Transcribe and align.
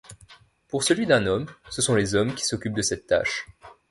Pour 0.67 0.81
celui 0.81 1.05
d'un 1.05 1.27
homme 1.27 1.45
ce 1.69 1.83
sont 1.83 1.93
les 1.93 2.15
hommes 2.15 2.33
qui 2.33 2.43
s'occupent 2.43 2.73
de 2.73 2.81
cette 2.81 3.05
tâche. 3.05 3.45